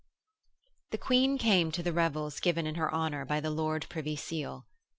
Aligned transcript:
II 0.01 0.87
The 0.93 0.97
Queen 0.97 1.37
came 1.37 1.71
to 1.73 1.83
the 1.83 1.93
revels 1.93 2.39
given 2.39 2.65
in 2.65 2.73
her 2.73 2.91
honour 2.91 3.23
by 3.23 3.39
the 3.39 3.51
Lord 3.51 3.85
Privy 3.87 4.15
Seal. 4.15 4.65